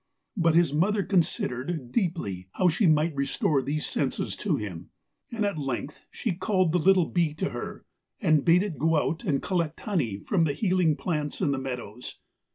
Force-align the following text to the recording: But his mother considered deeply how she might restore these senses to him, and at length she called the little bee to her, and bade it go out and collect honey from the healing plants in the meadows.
But 0.35 0.55
his 0.55 0.73
mother 0.73 1.03
considered 1.03 1.91
deeply 1.91 2.47
how 2.53 2.69
she 2.69 2.87
might 2.87 3.13
restore 3.13 3.61
these 3.61 3.85
senses 3.85 4.35
to 4.37 4.55
him, 4.55 4.89
and 5.31 5.45
at 5.45 5.59
length 5.59 6.07
she 6.09 6.31
called 6.33 6.71
the 6.71 6.79
little 6.79 7.05
bee 7.05 7.35
to 7.35 7.51
her, 7.51 7.85
and 8.19 8.43
bade 8.43 8.63
it 8.63 8.79
go 8.79 8.95
out 8.95 9.23
and 9.23 9.43
collect 9.43 9.81
honey 9.81 10.17
from 10.17 10.45
the 10.45 10.53
healing 10.53 10.95
plants 10.95 11.39
in 11.39 11.51
the 11.51 11.59
meadows. 11.59 12.17